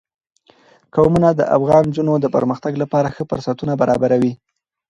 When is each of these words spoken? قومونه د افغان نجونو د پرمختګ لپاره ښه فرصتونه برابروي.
قومونه 0.95 1.29
د 1.35 1.41
افغان 1.57 1.83
نجونو 1.89 2.13
د 2.19 2.25
پرمختګ 2.35 2.73
لپاره 2.83 3.13
ښه 3.15 3.23
فرصتونه 3.29 3.73
برابروي. 3.81 4.33